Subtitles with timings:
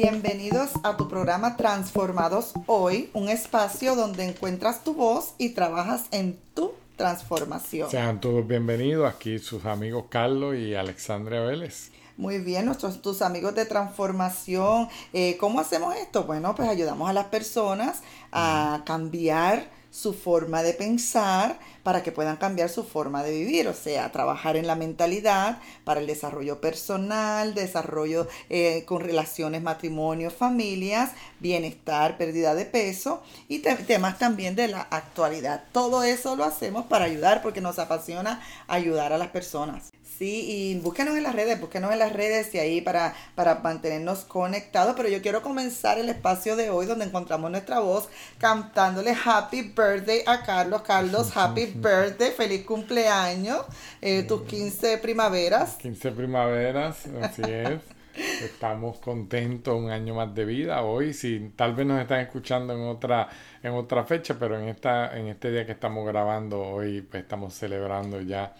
[0.00, 6.38] Bienvenidos a tu programa Transformados Hoy, un espacio donde encuentras tu voz y trabajas en
[6.54, 7.90] tu transformación.
[7.90, 11.90] Sean todos bienvenidos aquí sus amigos Carlos y Alexandria Vélez.
[12.16, 14.88] Muy bien, nuestros tus amigos de transformación.
[15.12, 16.22] Eh, ¿Cómo hacemos esto?
[16.22, 22.36] Bueno, pues ayudamos a las personas a cambiar su forma de pensar para que puedan
[22.36, 27.54] cambiar su forma de vivir, o sea, trabajar en la mentalidad para el desarrollo personal,
[27.54, 34.82] desarrollo eh, con relaciones, matrimonio, familias, bienestar, pérdida de peso y temas también de la
[34.82, 35.64] actualidad.
[35.72, 39.90] Todo eso lo hacemos para ayudar porque nos apasiona ayudar a las personas.
[40.18, 44.24] Sí, y búsquenos en las redes, búsquenos en las redes y ahí para, para mantenernos
[44.24, 44.94] conectados.
[44.96, 48.08] Pero yo quiero comenzar el espacio de hoy donde encontramos nuestra voz
[48.38, 50.82] cantándole Happy Birthday a Carlos.
[50.82, 53.64] Carlos, Happy Birthday, feliz cumpleaños,
[54.02, 55.76] eh, tus 15 primaveras.
[55.76, 57.80] 15 primaveras, así es.
[58.42, 61.12] Estamos contentos, un año más de vida hoy.
[61.12, 63.28] Si tal vez nos están escuchando en otra
[63.62, 67.54] en otra fecha, pero en esta en este día que estamos grabando hoy, pues estamos
[67.54, 68.54] celebrando ya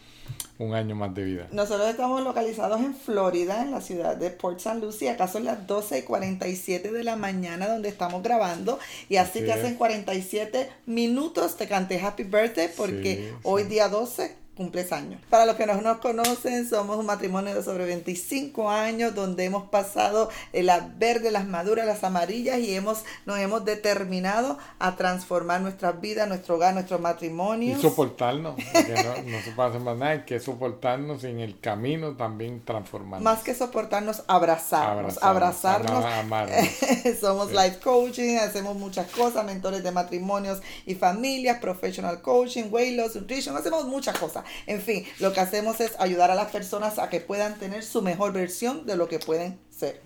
[0.58, 1.46] un año más de vida.
[1.52, 4.80] Nosotros estamos localizados en Florida, en la ciudad de Port St.
[4.80, 5.10] Lucie.
[5.10, 8.78] Acá son las 12 y 47 de la mañana donde estamos grabando.
[9.08, 14.92] Y así, que hacen 47 minutos te canté Happy Birthday porque hoy día 12 cumples
[14.92, 15.22] años.
[15.30, 19.68] Para los que no nos conocen, somos un matrimonio de sobre 25 años donde hemos
[19.68, 26.00] pasado las verdes, las maduras, las amarillas y hemos, nos hemos determinado a transformar nuestras
[26.00, 27.78] vidas, nuestro hogar, nuestro matrimonio.
[27.78, 33.22] Y soportarnos, no, se hacer más nada, hay que soportarnos en el camino también transformarnos.
[33.22, 36.04] Más que soportarnos, abrazarnos, abrazarnos.
[37.20, 43.14] somos life coaching, hacemos muchas cosas, mentores de matrimonios y familias, professional coaching, weight loss,
[43.14, 44.44] nutrition, hacemos muchas cosas.
[44.66, 48.02] En fin, lo que hacemos es ayudar a las personas a que puedan tener su
[48.02, 50.00] mejor versión de lo que pueden ser.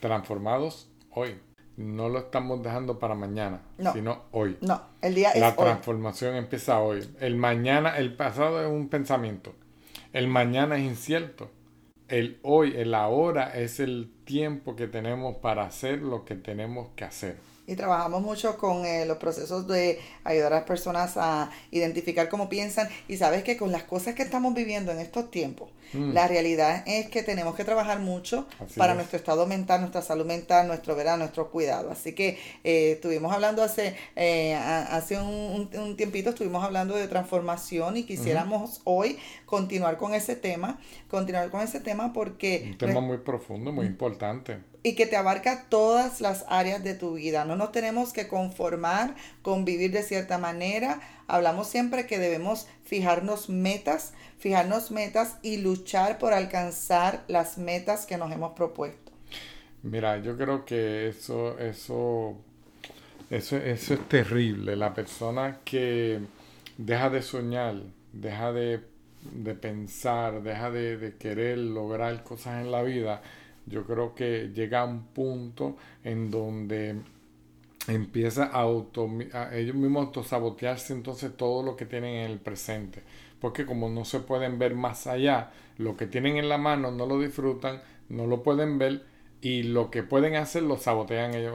[0.00, 1.38] Transformados hoy.
[1.76, 3.62] No lo estamos dejando para mañana,
[3.94, 4.58] sino hoy.
[4.60, 7.08] No, el día La transformación empieza hoy.
[7.20, 9.54] El mañana, el pasado es un pensamiento.
[10.12, 11.50] El mañana es incierto.
[12.08, 17.04] El hoy, el ahora es el tiempo que tenemos para hacer lo que tenemos que
[17.04, 22.28] hacer y trabajamos mucho con eh, los procesos de ayudar a las personas a identificar
[22.28, 22.88] cómo piensan.
[23.06, 26.12] Y sabes que con las cosas que estamos viviendo en estos tiempos, mm.
[26.12, 30.66] la realidad es que tenemos que trabajar mucho para nuestro estado mental, nuestra salud mental,
[30.66, 31.92] nuestro verano, nuestro cuidado.
[31.92, 37.96] Así que eh, estuvimos hablando hace, eh, hace un, un, tiempito, estuvimos hablando de transformación
[37.96, 39.16] y quisiéramos hoy
[39.46, 42.70] continuar con ese tema, continuar con ese tema porque...
[42.72, 47.14] Un tema muy profundo, muy importante y que te abarca todas las áreas de tu
[47.14, 47.44] vida.
[47.44, 51.00] No nos tenemos que conformar con vivir de cierta manera.
[51.26, 58.16] Hablamos siempre que debemos fijarnos metas, fijarnos metas y luchar por alcanzar las metas que
[58.16, 59.12] nos hemos propuesto.
[59.82, 62.36] Mira, yo creo que eso, eso,
[63.30, 64.76] eso, eso es terrible.
[64.76, 66.20] La persona que
[66.76, 67.76] deja de soñar,
[68.12, 68.80] deja de,
[69.60, 73.22] pensar, deja de, de querer lograr cosas en la vida,
[73.70, 76.96] yo creo que llega a un punto en donde
[77.86, 79.08] empieza a, auto,
[79.52, 83.02] ellos mismos autosabotearse entonces todo lo que tienen en el presente.
[83.40, 87.06] Porque como no se pueden ver más allá, lo que tienen en la mano no
[87.06, 89.06] lo disfrutan, no lo pueden ver
[89.40, 91.54] y lo que pueden hacer lo sabotean ellos,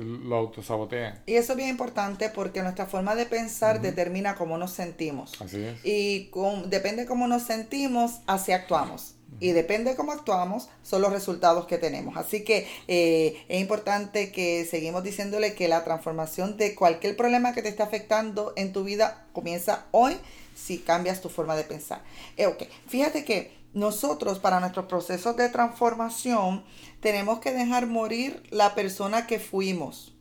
[0.00, 1.20] lo autosabotean.
[1.26, 5.38] Y eso es bien importante porque nuestra forma de pensar determina cómo nos sentimos.
[5.42, 5.78] Así es.
[5.84, 11.02] Y con, depende de cómo nos sentimos, así actuamos y depende de cómo actuamos, son
[11.02, 12.16] los resultados que tenemos.
[12.16, 17.62] Así que eh, es importante que seguimos diciéndole que la transformación de cualquier problema que
[17.62, 20.16] te esté afectando en tu vida comienza hoy
[20.54, 22.02] si cambias tu forma de pensar.
[22.36, 22.48] Eh,
[22.88, 26.64] Fíjate que nosotros para nuestros procesos de transformación
[27.00, 30.15] tenemos que dejar morir la persona que fuimos.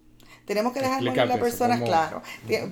[0.45, 2.21] Tenemos que dejar morir la persona, claro.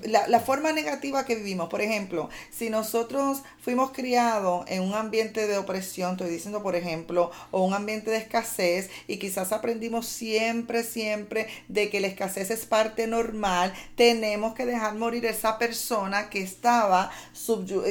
[0.03, 5.47] La, la, forma negativa que vivimos, por ejemplo, si nosotros fuimos criados en un ambiente
[5.47, 10.83] de opresión, estoy diciendo, por ejemplo, o un ambiente de escasez, y quizás aprendimos siempre,
[10.83, 16.41] siempre de que la escasez es parte normal, tenemos que dejar morir esa persona que
[16.43, 17.09] estaba,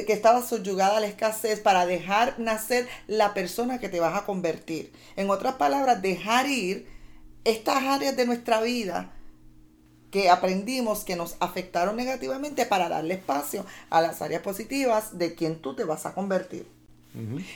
[0.07, 4.25] que estaba subyugada a la escasez para dejar nacer la persona que te vas a
[4.25, 4.93] convertir.
[5.17, 6.87] En otras palabras, dejar ir
[7.43, 9.11] estas áreas de nuestra vida
[10.13, 15.55] que aprendimos que nos afectaron negativamente para darle espacio a las áreas positivas de quien
[15.55, 16.67] tú te vas a convertir.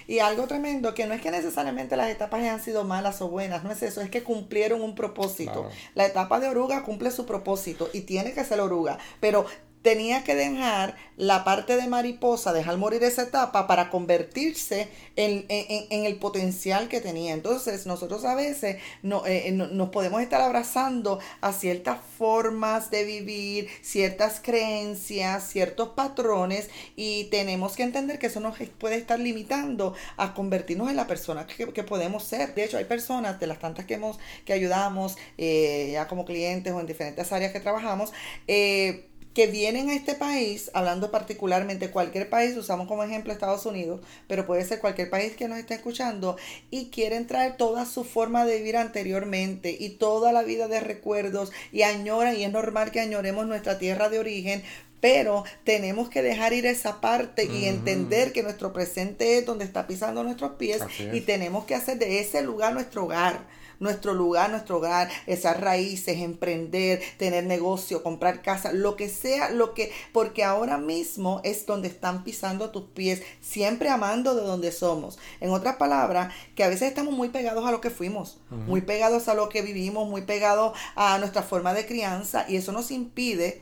[0.08, 3.64] Y algo tremendo, que no es que necesariamente las etapas hayan sido malas o buenas,
[3.64, 5.70] no es eso, es que cumplieron un propósito.
[5.94, 9.46] La etapa de oruga cumple su propósito y tiene que ser oruga, pero
[9.88, 16.16] tenía que dejar la parte de mariposa, dejar morir esa etapa para convertirse en, el
[16.18, 17.34] potencial que tenía.
[17.34, 23.70] Entonces, nosotros a veces no, eh, nos podemos estar abrazando a ciertas formas de vivir,
[23.82, 30.34] ciertas creencias, ciertos patrones y tenemos que entender que eso nos puede estar limitando a
[30.34, 32.54] convertirnos en la persona que, podemos ser.
[32.56, 36.74] De hecho, hay personas de las tantas que hemos, que ayudamos, eh, ya como clientes
[36.74, 38.12] o en diferentes áreas que trabajamos,
[38.50, 39.06] eh,
[39.38, 44.48] que vienen a este país, hablando particularmente cualquier país, usamos como ejemplo Estados Unidos, pero
[44.48, 46.38] puede ser cualquier país que nos esté escuchando,
[46.72, 51.52] y quieren traer toda su forma de vivir anteriormente y toda la vida de recuerdos
[51.72, 54.64] y añoran, y es normal que añoremos nuestra tierra de origen,
[55.02, 59.86] pero tenemos que dejar ir esa parte y entender que nuestro presente es donde está
[59.86, 60.82] pisando nuestros pies
[61.14, 63.42] y tenemos que hacer de ese lugar nuestro hogar
[63.80, 69.74] nuestro lugar, nuestro hogar, esas raíces, emprender, tener negocio, comprar casa, lo que sea, lo
[69.74, 75.20] que, porque ahora mismo es donde están pisando tus pies, siempre amando de donde somos.
[75.40, 79.28] En otras palabras, que a veces estamos muy pegados a lo que fuimos, muy pegados
[79.28, 83.62] a lo que vivimos, muy pegados a nuestra forma de crianza y eso nos impide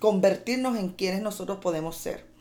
[0.00, 2.31] convertirnos en quienes nosotros podemos ser.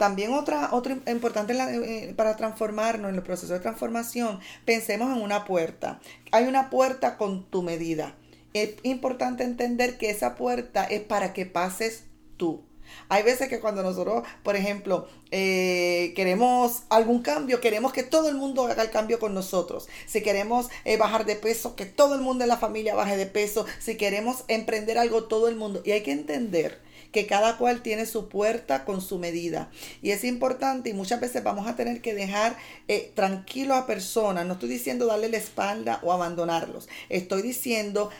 [0.00, 5.44] También otra, otra importante eh, para transformarnos en el proceso de transformación, pensemos en una
[5.44, 6.00] puerta.
[6.32, 8.14] Hay una puerta con tu medida.
[8.54, 12.04] Es importante entender que esa puerta es para que pases
[12.38, 12.62] tú.
[13.10, 18.36] Hay veces que cuando nosotros, por ejemplo, eh, queremos algún cambio, queremos que todo el
[18.36, 19.86] mundo haga el cambio con nosotros.
[20.06, 23.26] Si queremos eh, bajar de peso, que todo el mundo en la familia baje de
[23.26, 23.66] peso.
[23.78, 25.82] Si queremos emprender algo, todo el mundo.
[25.84, 26.80] Y hay que entender
[27.12, 29.70] que cada cual tiene su puerta con su medida.
[30.02, 32.56] Y es importante y muchas veces vamos a tener que dejar
[32.88, 34.46] eh, tranquilo a personas.
[34.46, 36.88] No estoy diciendo darle la espalda o abandonarlos.
[37.08, 38.10] Estoy diciendo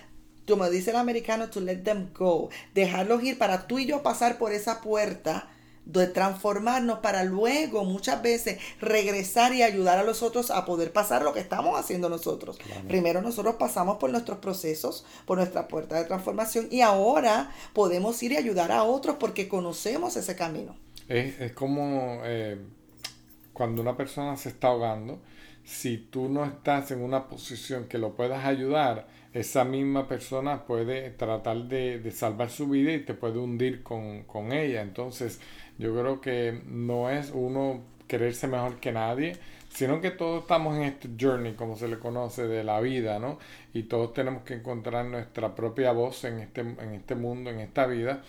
[0.49, 4.37] como dice el americano, to let them go, dejarlos ir para tú y yo pasar
[4.37, 5.49] por esa puerta
[5.93, 11.23] de transformarnos para luego muchas veces regresar y ayudar a los otros a poder pasar
[11.23, 12.59] lo que estamos haciendo nosotros.
[12.89, 18.33] Primero nosotros pasamos por nuestros procesos, por nuestra puerta de transformación y ahora podemos ir
[18.33, 20.77] y ayudar a otros porque conocemos ese camino.
[21.09, 22.59] Es, como eh,
[23.53, 25.21] cuando una persona se está ahogando,
[25.65, 31.11] si tú no estás en una posición que lo puedas ayudar, esa misma persona puede
[31.11, 34.82] tratar de, salvar su vida y te puede hundir con, con ella.
[34.82, 35.41] Entonces,
[35.79, 39.37] yo creo que no es uno quererse mejor que nadie,
[39.69, 43.38] sino que todos estamos en este journey, como se le conoce, de la vida, ¿no?
[43.73, 47.87] Y todos tenemos que encontrar nuestra propia voz en este, en este mundo, en esta
[47.87, 48.23] vida,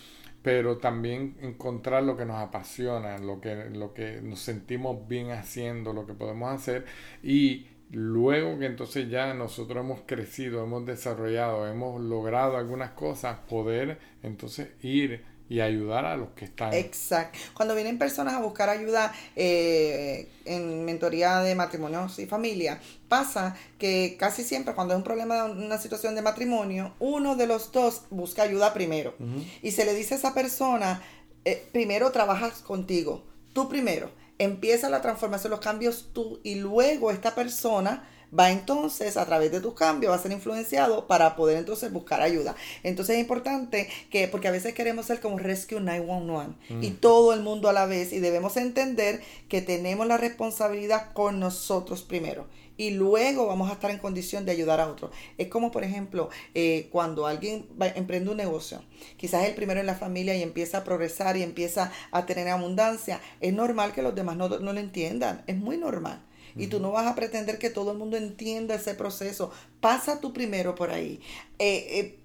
[0.44, 5.94] pero también encontrar lo que nos apasiona, lo que, lo que nos sentimos bien haciendo,
[5.94, 6.86] lo que podemos hacer
[7.24, 14.00] y luego que entonces ya nosotros hemos crecido, hemos desarrollado, hemos logrado algunas cosas, poder
[14.24, 16.74] entonces ir y ayudar a los que están.
[16.74, 17.38] Exacto.
[17.54, 22.80] Cuando vienen personas a buscar ayuda eh, en mentoría de matrimonios y familia,
[23.10, 27.74] pasa que casi siempre cuando hay un problema, una situación de matrimonio, uno de los
[27.74, 29.14] dos busca ayuda primero.
[29.62, 31.02] Y se le dice a esa persona,
[31.44, 34.10] eh, primero trabajas contigo, tú primero,
[34.44, 38.08] empieza la transformación, los cambios tú y luego esta persona
[38.38, 42.22] va entonces a través de tus cambios, va a ser influenciado para poder entonces buscar
[42.22, 42.56] ayuda.
[42.82, 46.96] Entonces es importante que, porque a veces queremos ser como Rescue 911 y mm.
[46.96, 52.04] todo el mundo a la vez y debemos entender que tenemos la responsabilidad con nosotros
[52.04, 52.48] primero
[52.82, 55.12] y luego vamos a estar en condición de ayudar a otros.
[55.38, 58.82] Es como, por ejemplo, eh, cuando alguien emprende un negocio,
[59.18, 62.48] quizás es el primero en la familia y empieza a progresar y empieza a tener
[62.48, 66.24] abundancia, es normal que los demás no, no lo entiendan, es muy normal.
[66.56, 69.52] Y tú no vas a pretender que todo el mundo entienda ese proceso.
[69.80, 71.22] Pasa tú primero por ahí.
[71.60, 72.20] Eh, eh,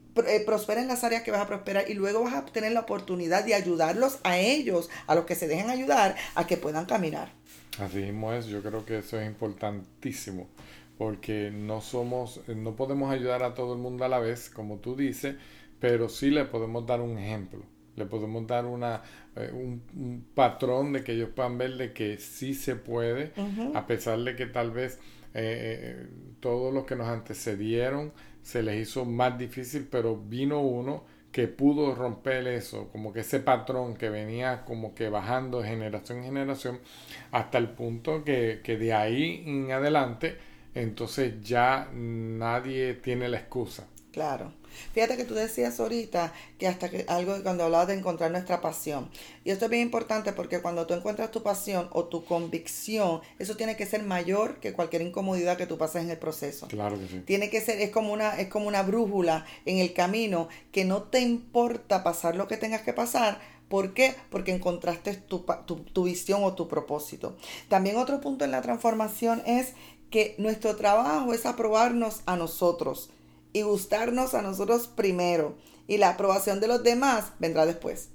[0.44, 3.44] prospera en las áreas que vas a prosperar y luego vas a tener la oportunidad
[3.44, 7.30] de ayudarlos a ellos, a los que se dejen ayudar, a que puedan caminar.
[7.78, 10.49] Así mismo es, yo creo que eso es importantísimo,
[10.96, 14.96] porque no somos, no podemos ayudar a todo el mundo a la vez, como tú
[14.96, 15.37] dices,
[15.78, 17.62] pero sí le podemos dar un ejemplo,
[17.96, 19.02] le podemos dar una,
[19.37, 23.32] eh, un, patrón de que ellos puedan ver de que sí se puede,
[23.75, 24.99] a pesar de que tal vez
[25.35, 26.06] eh, eh,
[26.40, 28.12] todos los que nos antecedieron
[28.46, 33.40] se les hizo más difícil, pero vino uno que pudo romper eso, como que ese
[33.40, 36.78] patrón que venía como que bajando generación en generación,
[37.32, 40.36] hasta el punto que, que de ahí en adelante,
[40.76, 43.88] entonces ya nadie tiene la excusa.
[44.12, 44.52] Claro.
[44.92, 49.09] Fíjate que tú decías ahorita que hasta que algo cuando hablabas de encontrar nuestra pasión.
[49.45, 53.56] Y esto es bien importante porque cuando tú encuentras tu pasión o tu convicción, eso
[53.56, 56.68] tiene que ser mayor que cualquier incomodidad que tú pases en el proceso.
[56.68, 57.21] Claro que sí.
[57.21, 61.04] Tiene que ser, es como una, es como una brújula en el camino que no
[61.04, 64.14] te importa pasar lo que tengas que pasar ¿Por qué?
[64.30, 67.37] Porque encontraste tu, tu, tu visión o tu propósito.
[67.68, 69.73] También otro punto en la transformación es
[70.11, 73.11] que nuestro trabajo es aprobarnos a nosotros
[73.56, 75.56] y gustarnos a nosotros primero.
[75.88, 78.10] Y la aprobación de los demás vendrá después.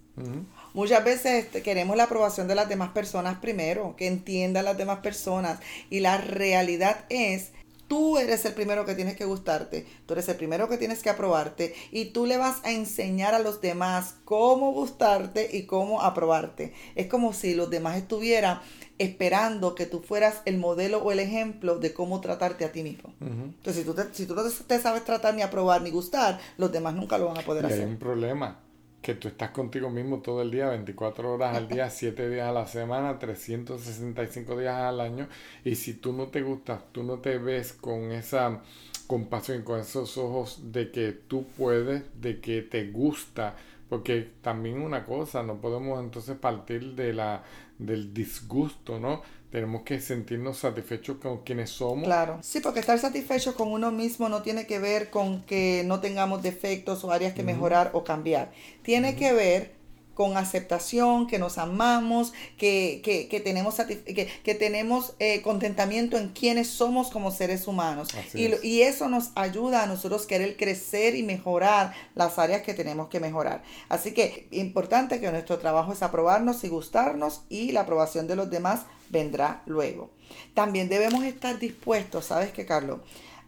[0.76, 5.00] Muchas veces este, queremos la aprobación de las demás personas primero, que entiendan las demás
[5.00, 5.60] personas.
[5.90, 7.54] Y la realidad es
[7.92, 11.10] Tú eres el primero que tienes que gustarte, tú eres el primero que tienes que
[11.10, 16.72] aprobarte y tú le vas a enseñar a los demás cómo gustarte y cómo aprobarte.
[16.96, 18.62] Es como si los demás estuvieran
[19.02, 23.14] esperando que tú fueras el modelo o el ejemplo de cómo tratarte a ti mismo.
[23.20, 26.94] Entonces, si tú, si tú no te sabes tratar ni aprobar ni gustar, los demás
[26.94, 27.82] nunca lo van a poder hacer.
[27.82, 28.60] Hay un problema
[29.02, 32.52] que tú estás contigo mismo todo el día, 24 horas al día, 7 días a
[32.52, 35.28] la semana, 365 días al año.
[35.66, 38.62] Y si tú no te gustas, tú no te ves con esa
[39.08, 43.56] compasión, con esos ojos de que tú puedes, de que te gusta.
[43.90, 47.44] Porque también una cosa, no podemos entonces partir de la,
[47.86, 49.22] del disgusto, ¿no?
[49.52, 52.06] Tenemos que sentirnos satisfechos con quienes somos.
[52.06, 56.00] Claro, sí, porque estar satisfecho con uno mismo no tiene que ver con que no
[56.00, 58.52] tengamos defectos o áreas que mejorar o cambiar.
[58.82, 59.81] Tiene que ver
[60.22, 66.28] con aceptación, que nos amamos, que, que, que tenemos, que, que tenemos eh, contentamiento en
[66.30, 68.10] quienes somos como seres humanos.
[68.36, 73.08] Y, y, eso nos ayuda a nosotros querer crecer y mejorar las áreas que tenemos
[73.10, 73.64] que mejorar.
[73.90, 78.52] Así que importante que nuestro trabajo es aprobarnos y gustarnos y la aprobación de los
[78.52, 80.12] demás vendrá luego.
[80.54, 83.00] También debemos estar dispuestos, ¿sabes qué, Carlos?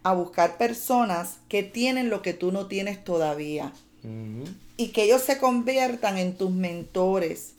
[0.02, 3.72] A buscar personas que tienen lo que tú no tienes todavía.
[4.76, 7.54] Y que ellos se conviertan en tus mentores.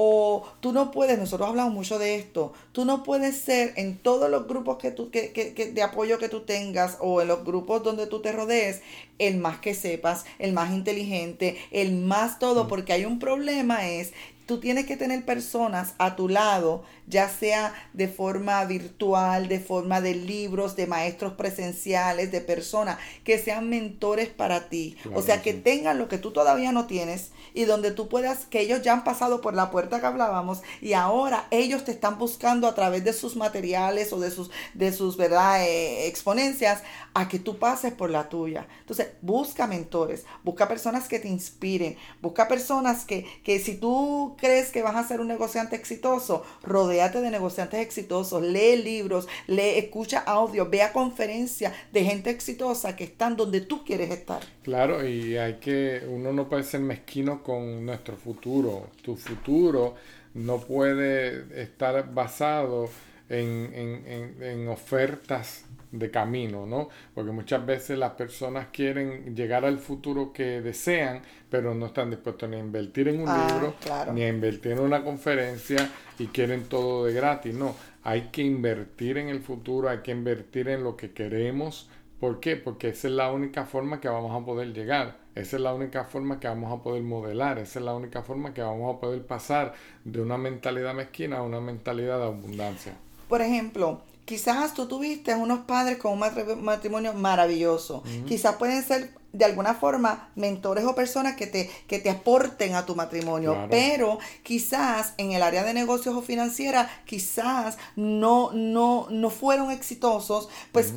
[0.00, 4.30] O tú no puedes, nosotros hablamos mucho de esto, tú no puedes ser en todos
[4.30, 7.82] los grupos que tú, que, que, de apoyo que tú tengas o en los grupos
[7.82, 8.80] donde tú te rodees,
[9.18, 14.12] el más que sepas, el más inteligente, el más todo, porque hay un problema es
[14.48, 20.00] tú tienes que tener personas a tu lado, ya sea de forma virtual, de forma
[20.00, 24.96] de libros, de maestros presenciales, de personas que sean mentores para ti.
[25.14, 28.60] o sea, que tengan lo que tú todavía no tienes y donde tú puedas, que
[28.60, 32.68] ellos ya han pasado por la puerta que hablábamos y ahora ellos te están buscando
[32.68, 35.62] a través de sus materiales o de sus, de sus ¿verdad?
[35.62, 38.66] Eh, exponencias a que tú pases por la tuya.
[38.80, 44.70] Entonces, busca mentores, busca personas que te inspiren, busca personas que, que si tú crees
[44.70, 50.20] que vas a ser un negociante exitoso, rodéate de negociantes exitosos, lee libros, lee, escucha
[50.20, 54.42] audio, ve a conferencias de gente exitosa que están donde tú quieres estar.
[54.62, 58.88] Claro, y hay que, uno no puede ser mezquino con nuestro futuro.
[59.02, 59.94] Tu futuro
[60.34, 62.88] no puede estar basado
[63.28, 66.88] en, en, en ofertas de camino, ¿no?
[67.14, 72.48] Porque muchas veces las personas quieren llegar al futuro que desean, pero no están dispuestos
[72.48, 73.74] ni a invertir en un ah, libro,
[74.12, 77.54] ni a invertir en una conferencia y quieren todo de gratis.
[77.54, 81.88] No, hay que invertir en el futuro, hay que invertir en lo que queremos.
[82.20, 82.56] ¿Por qué?
[82.56, 85.16] Porque esa es la única forma que vamos a poder llegar.
[85.34, 87.58] Esa es la única forma que vamos a poder modelar.
[87.60, 89.72] Esa es la única forma que vamos a poder pasar
[90.04, 92.94] de una mentalidad mezquina a una mentalidad de abundancia.
[93.28, 98.02] Por ejemplo, Quizás tú tuviste unos padres con un matrimonio maravilloso.
[98.26, 102.84] Quizás pueden ser de alguna forma mentores o personas que te, que te aporten a
[102.84, 103.56] tu matrimonio.
[103.70, 110.50] Pero quizás en el área de negocios o financiera, quizás no, no, no fueron exitosos.
[110.72, 110.92] Pues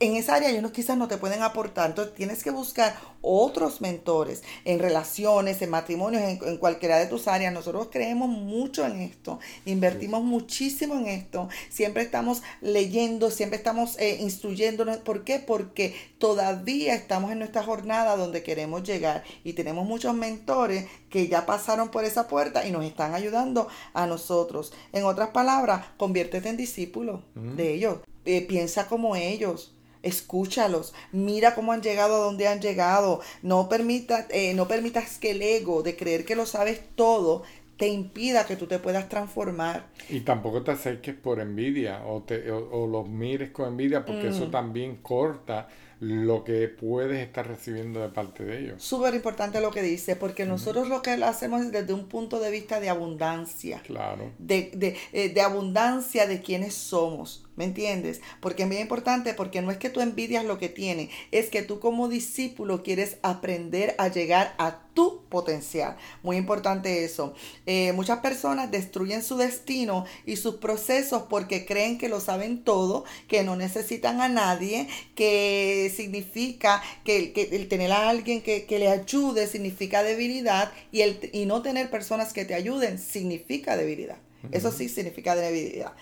[0.00, 1.90] en esa área ellos quizás no te pueden aportar.
[1.90, 7.52] Entonces tienes que buscar otros mentores en relaciones, en matrimonios, en, cualquiera de tus áreas.
[7.52, 11.48] Nosotros creemos mucho en esto, invertimos muchísimo en esto.
[11.68, 14.98] Siempre estamos leyendo, siempre estamos eh, instruyéndonos.
[14.98, 15.38] ¿Por qué?
[15.40, 21.46] Porque todavía estamos en nuestra jornada donde queremos llegar y tenemos muchos mentores que ya
[21.46, 24.72] pasaron por esa puerta y nos están ayudando a nosotros.
[24.92, 27.98] En otras palabras, conviértete en discípulo de ellos.
[28.24, 34.26] Eh, piensa como ellos escúchalos, mira cómo han llegado a donde han llegado, no, permita,
[34.30, 37.42] eh, no permitas que el ego de creer que lo sabes todo
[37.78, 39.86] te impida que tú te puedas transformar.
[40.10, 44.46] Y tampoco te acerques por envidia o, te, o, los mires con envidia porque eso
[44.46, 44.50] mm.
[44.50, 45.68] también corta
[46.00, 48.82] lo que puedes estar recibiendo de parte de ellos.
[48.82, 52.50] Súper importante lo que dice, porque nosotros lo que hacemos es desde un punto de
[52.50, 53.80] vista de abundancia.
[53.84, 54.32] Claro.
[54.38, 57.47] De, de, eh, de abundancia de quienes somos.
[57.58, 58.20] ¿Me entiendes?
[58.40, 61.62] Porque es muy importante, porque no es que tú envidias lo que tiene, es que
[61.62, 65.96] tú como discípulo quieres aprender a llegar a tu potencial.
[66.22, 67.34] Muy importante eso.
[67.66, 73.04] Eh, muchas personas destruyen su destino y sus procesos porque creen que lo saben todo,
[73.26, 74.86] que no necesitan a nadie,
[75.16, 81.46] que significa que, el tener a alguien que, le ayude significa debilidad y, el, y
[81.46, 84.18] no tener personas que te ayuden significa debilidad.
[84.52, 85.92] Eso sí significa debilidad.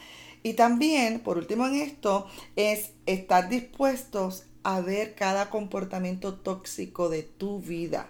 [0.47, 7.25] Y también, por último en esto, es estar dispuestos a ver cada comportamiento tóxico de
[7.25, 8.09] tu vida.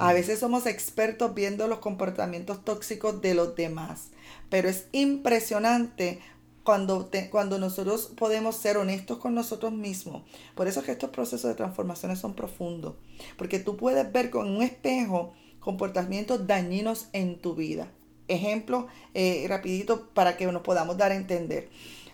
[0.00, 4.08] A veces somos expertos viendo los comportamientos tóxicos de los demás,
[4.50, 6.18] pero es impresionante
[6.64, 10.24] cuando, cuando nosotros podemos ser honestos con nosotros mismos.
[10.56, 12.96] Por eso es que estos procesos de transformaciones son profundos,
[13.38, 17.86] porque tú puedes ver con un espejo comportamientos dañinos en tu vida.
[18.32, 21.68] Ejemplo, eh, rapidito para que nos podamos dar a entender.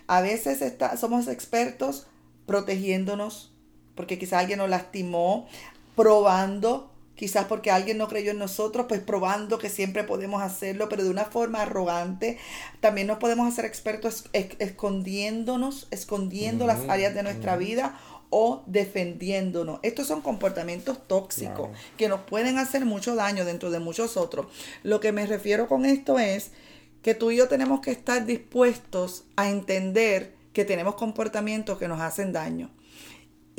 [0.07, 2.07] A veces está, somos expertos
[2.45, 3.51] protegiéndonos,
[3.95, 5.47] porque quizás alguien nos lastimó,
[5.95, 11.03] probando quizás porque alguien no creyó en nosotros, pues probando que siempre podemos hacerlo, pero
[11.03, 12.37] de una forma arrogante.
[12.79, 17.99] También nos podemos hacer expertos escondiéndonos, escondiendo las áreas de nuestra vida
[18.29, 19.79] o defendiéndonos.
[19.83, 24.47] Estos son comportamientos tóxicos que nos pueden hacer mucho daño dentro de muchos otros.
[24.83, 26.51] Lo que me refiero con esto es
[27.01, 32.01] que tú y yo tenemos que estar dispuestos a entender que tenemos comportamientos que nos
[32.01, 32.69] hacen daño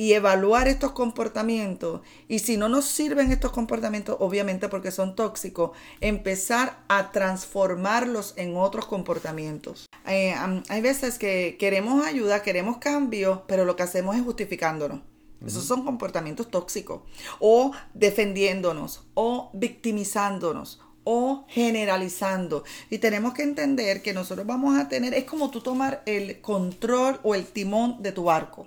[0.01, 2.01] y evaluar estos comportamientos.
[2.27, 8.57] Y si no nos sirven estos comportamientos, obviamente porque son tóxicos, empezar a transformarlos en
[8.57, 9.91] otros comportamientos.
[10.07, 10.35] Eh,
[10.71, 15.03] hay veces que queremos ayuda, queremos cambio, pero lo que hacemos es justificándonos.
[15.47, 17.03] Esos son comportamientos tóxicos.
[17.39, 22.65] O defendiéndonos, o victimizándonos, o generalizando.
[22.89, 27.21] Y tenemos que entender que nosotros vamos a tener, es como tú tomar el control
[27.23, 28.67] o el timón de tu barco.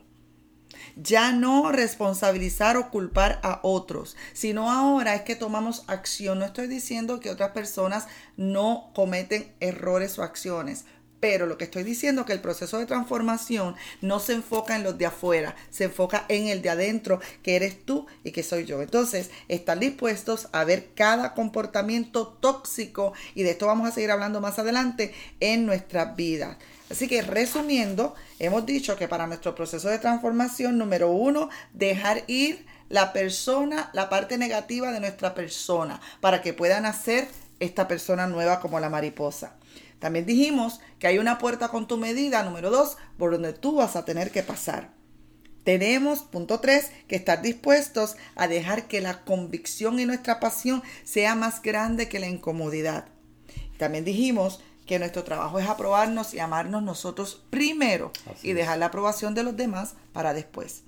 [0.95, 6.39] Ya no responsabilizar o culpar a otros, sino ahora es que tomamos acción.
[6.39, 10.85] No estoy diciendo que otras personas no cometen errores o acciones,
[11.23, 14.83] pero lo que estoy diciendo es que el proceso de transformación no se enfoca en
[14.83, 18.65] los de afuera, se enfoca en el de adentro, que eres tú y que soy
[18.65, 18.81] yo.
[18.81, 24.41] Entonces, están dispuestos a ver cada comportamiento tóxico, y de esto vamos a seguir hablando
[24.41, 26.57] más adelante, en nuestras vidas.
[26.89, 32.65] Así que resumiendo, hemos dicho que para nuestro proceso de transformación, número uno, dejar ir
[32.89, 37.27] la persona, la parte negativa de nuestra persona, para que puedan hacer
[37.59, 39.55] esta persona nueva como la mariposa.
[40.00, 43.96] También dijimos que hay una puerta con tu medida, número dos, por donde tú vas
[43.96, 44.91] a tener que pasar.
[45.63, 51.35] Tenemos, punto tres, que estar dispuestos a dejar que la convicción y nuestra pasión sea
[51.35, 53.05] más grande que la incomodidad.
[53.77, 59.33] También dijimos que nuestro trabajo es aprobarnos y amarnos nosotros primero y dejar la aprobación
[59.33, 60.83] de los demás para después.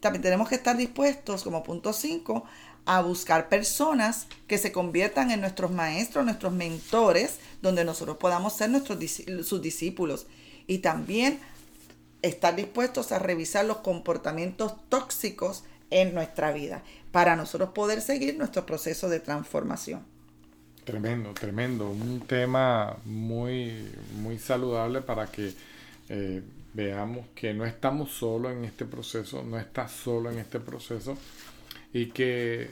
[0.00, 2.44] También tenemos que estar dispuestos, como punto 5,
[2.86, 8.70] a buscar personas que se conviertan en nuestros maestros, nuestros mentores, donde nosotros podamos ser
[8.70, 8.98] nuestros,
[9.44, 10.26] sus discípulos.
[10.66, 11.40] Y también
[12.22, 18.66] estar dispuestos a revisar los comportamientos tóxicos en nuestra vida para nosotros poder seguir nuestro
[18.66, 20.04] proceso de transformación.
[20.88, 21.90] Tremendo, tremendo.
[21.90, 25.52] Un tema muy, muy saludable para que
[26.08, 31.18] eh, veamos que no estamos solos en este proceso, no estás solo en este proceso
[31.92, 32.70] y que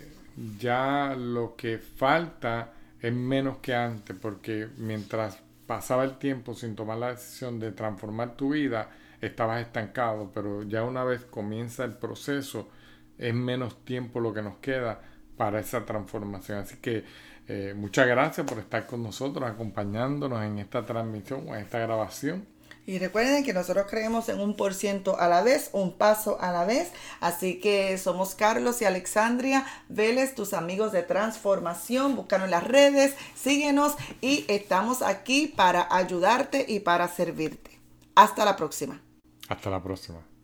[0.59, 6.97] ya lo que falta es menos que antes, porque mientras pasaba el tiempo sin tomar
[6.97, 8.89] la decisión de transformar tu vida,
[9.21, 12.71] estabas estancado, pero ya una vez comienza el proceso,
[13.19, 15.03] es menos tiempo lo que nos queda
[15.37, 16.61] para esa transformación.
[16.61, 17.05] Así que
[17.49, 22.47] eh, muchas gracias por estar con nosotros, acompañándonos en esta transmisión o en esta grabación.
[22.87, 26.53] Y recuerden que nosotros creemos en un por ciento a la vez, un paso a
[26.53, 26.93] la vez.
[27.21, 32.15] Así que somos Carlos y Alexandria Vélez, tus amigos de transformación.
[32.15, 37.81] Búscanos en las redes, síguenos y estamos aquí para ayudarte y para servirte.
[38.15, 39.01] Hasta la próxima.
[39.49, 40.36] Hasta la próxima.